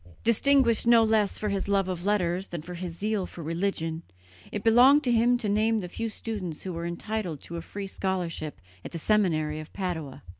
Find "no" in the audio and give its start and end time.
0.87-1.03